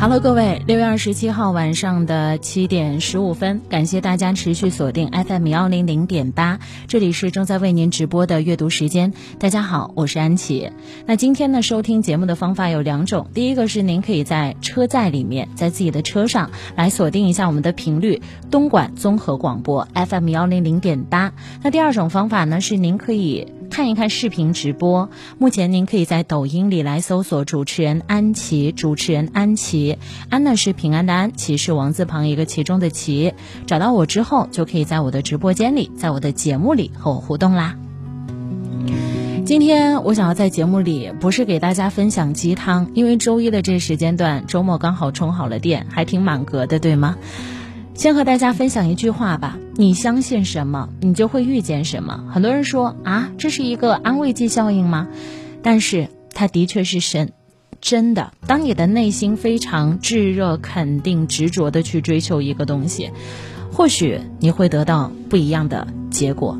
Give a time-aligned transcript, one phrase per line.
[0.00, 9.12] Hello，各位，六月二十七号晚上的七点十五分，感谢大家持续锁定 FM 幺零零点八，这里是正在为您直播的阅读时间。
[9.40, 10.70] 大家好，我是安琪。
[11.04, 18.22] 那今天呢，收听节目的方法有两种，第一个是您可以在车载里面，在自己的车上来锁定一下我们的频率，
[18.52, 21.32] 东莞综合广播 FM 幺零零点八。
[21.64, 23.48] 那第二种方法呢，是您可以。
[23.70, 25.08] 看一看视频直播，
[25.38, 29.98] 目前您可以在抖音里来搜索主持人安琪，主持人安琪，
[30.30, 33.34] 安呢是平安的安，琪是王字旁一个其中的琪，
[33.66, 37.76] 找到我之后就可以在我的直播间里，在我的节目里和我互动啦。
[39.44, 47.16] 今天我想要在节目里不是给大家分享鸡汤，因为周一的这时间段，周末刚好充好了电，还挺满格的，对吗？
[47.98, 52.26] 先和大家分享一句话吧：你相信什么，你就会遇见什么。
[52.32, 55.08] 很多人说啊，这是一个安慰剂效应吗？
[55.64, 57.32] 但是它的确是神，
[57.80, 58.32] 真的。
[58.46, 63.10] 当你的内心非常炙热、肯定、执着的去追求一个东西，
[63.72, 66.56] 或许你会得到不一样的结果。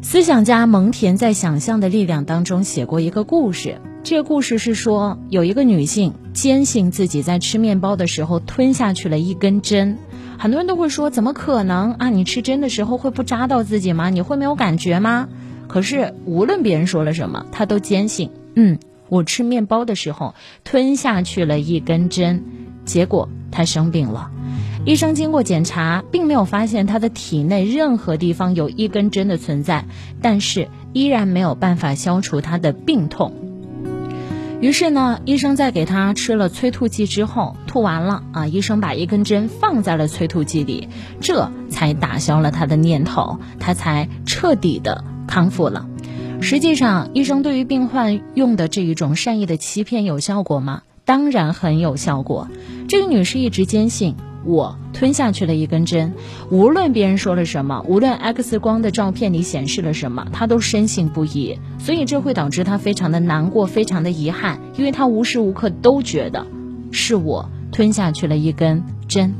[0.00, 3.78] 思想家蒙恬在《想象的力量》当中写过一个故事。
[4.02, 9.98] 这个故事是说，有一个女性坚信自己在吃面包的时候吞下去了一根针。
[10.38, 12.10] 很多人都会说，怎么可能啊？
[12.10, 14.10] 你吃针的时候会不扎到自己吗？
[14.10, 15.28] 你会没有感觉吗？
[15.66, 22.44] 可是无论别人说了什么，他都坚信，嗯，我吃面包的时候吞下去了一根针，
[22.84, 24.30] 结果他生病了。
[24.84, 29.86] 医生经过检查，并没有发现他的体内任何地方有一根针的存在，
[30.20, 33.32] 但是依然没有办法消除他的病痛。
[34.64, 40.88] 于是呢，医生在给他吃了催吐剂之后，吐完了啊，医生把一根针放在了催吐剂里，
[41.20, 45.86] 这才打消了他的念头，他才彻底的康复了。
[46.40, 50.80] 实际上，医生对于病患用的这一种善意的欺骗有效果吗？
[51.04, 52.48] 当然很有效果。
[52.88, 54.16] 这个女士一直坚信。
[54.44, 56.12] 我吞下去了一根针，
[56.50, 61.58] 无论别人说了什么，无论 X 光的照片里显示了什么，他都深信不疑。
[61.78, 66.46] 所以这会导致他非常的难过，非常的遗憾，因为他无时无刻都觉得
[66.90, 69.34] 是我吞下去了一根针。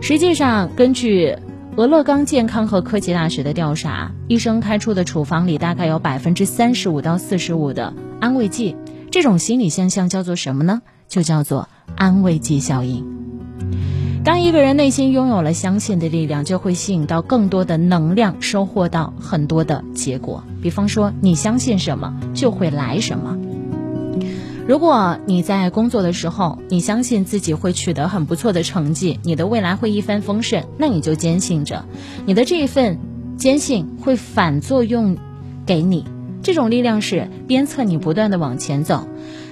[0.00, 1.36] 实际上，根据
[1.76, 8.76] 俄勒冈健康和科技大学的调查，医生开出的处方里大概有百分之三十五到四十五的安慰剂。
[9.10, 10.82] 这种心理现象叫做什么呢？
[11.06, 13.06] 就叫做安慰剂效应。
[14.24, 20.42] 当一个人内心拥有了相信的力量，就会吸引到更多的能量，收获到很多的结果。
[20.62, 23.36] 比方说，你相信什么，就会来什么。
[24.66, 31.84] 如果你在工作的时候，你相信自己会取得很不错的成绩，你的未来会一帆风顺，那你就坚信着，
[32.24, 32.98] 你的这一份
[33.36, 35.18] 坚信会反作用
[35.66, 36.06] 给你，
[36.42, 39.06] 这种力量是鞭策你不断的往前走。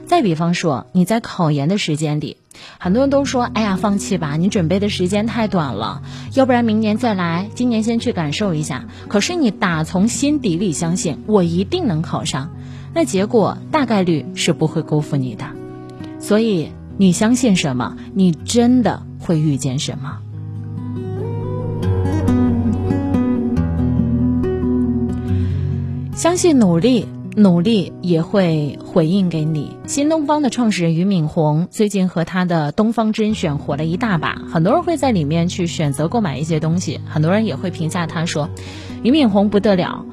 [0.06, 2.38] 再比方说，你在考研的时间里。
[2.78, 6.02] 很多人都说：“哎呀，放弃吧，你准备的时间太短了，
[6.34, 12.50] 要不然明年再来，今年先去感受一下。”可是你打从心底里相信，我一定能考上，
[12.94, 15.44] 那结果大概率是不会辜负你的。
[16.18, 20.18] 所以你相信什么，你真的会遇见什么。
[26.14, 27.06] 相信努力。
[27.34, 29.76] 努力也会回应给你。
[29.86, 37.00] 新东方的创始人俞敏洪最近和他的东方甄选火了一大把，很多人会在里面去选择购买一些东西。
[37.08, 38.50] 很多人也会评价他说
[39.02, 40.04] ：“俞敏洪不得了，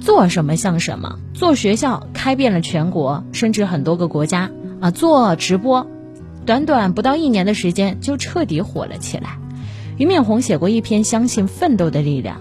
[0.00, 4.50] 做什么像什么，做学校开遍了全国，甚至很多个国家
[4.80, 5.88] 啊，做直播，
[6.46, 9.38] 短短不到一年的时间就彻底火了起来。”
[9.98, 12.36] 俞敏洪写过一篇《相信奋斗的力量》。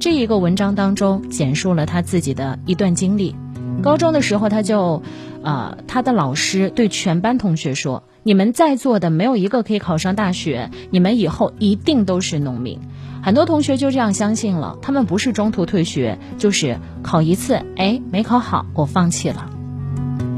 [0.00, 3.36] 这一个文章当中简述了他自己的一段经历。
[3.82, 5.02] 高中的时候，他就，
[5.42, 12.80] 呃，他的老师对全班同学说：“你们在座的没有一个可以考上大学，你们以后一定都是农民。”
[13.22, 19.50] 很多同学就这样相信了，他们不是中途退学，就是考一次，哎，没考好，我放弃了。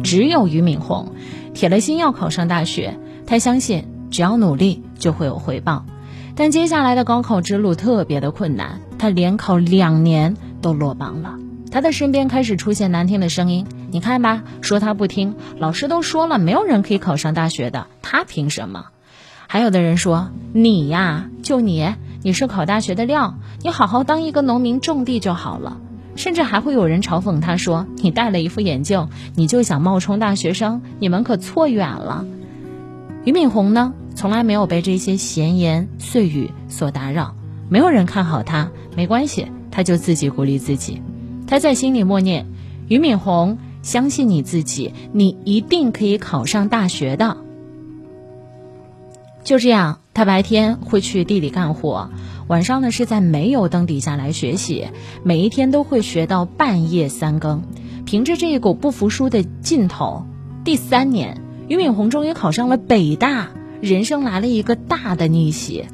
[0.03, 1.13] 只有俞敏洪，
[1.55, 5.85] 铁了心要考上大学，他相信只要努力就会有回报。
[6.35, 11.35] 但接下来的高考之路特别的困难，他连考两年都落榜了。
[11.73, 18.85] 他的身边开始出现难听的声音，你看吧，说他不听，老师都说了，没有人可以考上大学的，他凭什么？
[19.49, 25.79] 还有的人说你呀，就你，你是考大学的料，你好好当一个农民种地就好了。
[26.15, 32.25] 甚至还会有人嘲讽他说，你戴了一副眼镜，你就想冒充大学生，你们可错远了。
[33.25, 33.95] 俞敏洪呢？
[34.15, 37.35] 从来没有被这些闲言碎语所打扰，
[37.73, 41.01] 没有人看好他，没关系，他就自己鼓励自己。
[41.47, 42.45] 他在心里默念
[42.87, 47.39] ：“俞敏洪，相信你自己，你一定可以考上大学的。”
[49.43, 52.11] 就这样，他白天会去地里干活，
[52.47, 54.89] 晚上呢是在没有灯底下来学习，
[55.23, 57.63] 每一天都会学到半夜三更。
[58.05, 60.27] 凭着这一股不服输的劲头，
[60.63, 63.49] 第三年，俞敏洪终于考上了北大，
[63.81, 65.87] 人生来了一个大的逆袭。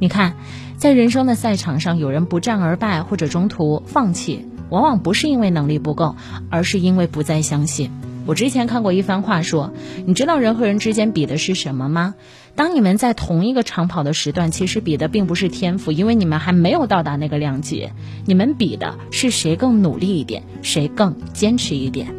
[0.00, 0.36] 你看，
[0.78, 6.14] 在人生的赛场上，有人不战而败或者中途放弃，往往不是因为能力不够，
[6.50, 7.90] 而是因为不再相信。
[8.26, 9.72] 我之前看过一番话，说，
[10.06, 12.14] 你知道人和人之间比的是什么吗？
[12.54, 17.88] 当你们在同一个长跑的时段，其实比的并不是天赋，因为你们还没有到达那个量级，
[18.24, 22.14] 你们比的是谁更努力一点，谁更坚持一点。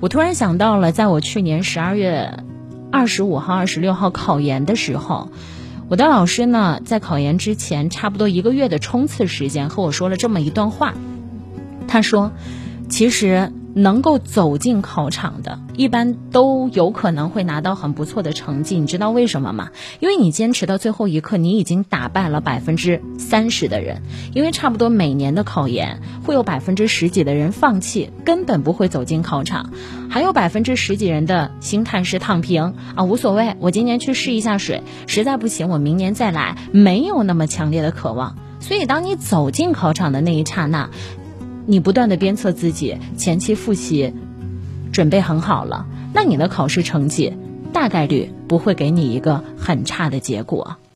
[0.00, 2.44] 我突然想到了，在我去年十二月
[2.92, 5.30] 二十五号、二十六号考研的时候。
[5.88, 10.94] 我的老师呢，在考研之前差不多一个月的冲刺时间，和我说了这么一段话。
[11.86, 12.32] 他说
[12.90, 18.78] ：“其实。”能够走进考场的，一般都有可能会拿到很不错的成绩。
[18.78, 19.68] 你知道为什么吗？
[20.00, 24.00] 因为你坚持到最后一刻，你已经打败了百分之三十的人。
[24.32, 29.70] 因为差不多每年的考研会有百分之十几的人放弃，根本不会走进考场，
[30.08, 38.36] 还有百分之十几人的心态是躺平啊，无所谓，我今年去试一下水，实在不行我明年再来，没有那么强烈的渴望。
[38.58, 40.88] 所以当你走进考场的那一刹那。
[41.66, 44.12] 你不断的鞭策自己，前期复习
[44.92, 47.34] 准备很好了，那你的考试成绩
[47.72, 50.76] 大概率不会给你一个很差的结果。